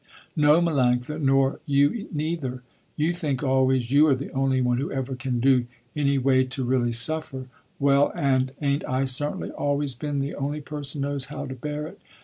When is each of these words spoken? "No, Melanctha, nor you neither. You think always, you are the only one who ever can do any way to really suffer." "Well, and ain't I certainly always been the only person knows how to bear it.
"No, 0.35 0.61
Melanctha, 0.61 1.21
nor 1.21 1.59
you 1.67 2.07
neither. 2.11 2.63
You 2.95 3.13
think 3.13 3.43
always, 3.43 3.91
you 3.91 4.07
are 4.07 4.15
the 4.15 4.31
only 4.31 4.59
one 4.59 4.79
who 4.79 4.91
ever 4.91 5.13
can 5.15 5.39
do 5.39 5.67
any 5.95 6.17
way 6.17 6.43
to 6.43 6.63
really 6.63 6.91
suffer." 6.91 7.45
"Well, 7.77 8.11
and 8.15 8.51
ain't 8.63 8.83
I 8.89 9.03
certainly 9.03 9.51
always 9.51 9.93
been 9.93 10.17
the 10.19 10.33
only 10.33 10.59
person 10.59 11.01
knows 11.01 11.25
how 11.25 11.45
to 11.45 11.53
bear 11.53 11.85
it. 11.85 12.01